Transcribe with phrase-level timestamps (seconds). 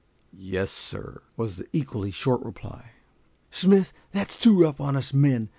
[0.35, 2.93] "Yes, sir," was the equally short reply.
[3.51, 5.49] "Smith, that's too rough on us men.